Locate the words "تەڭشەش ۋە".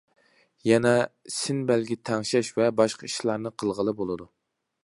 2.11-2.73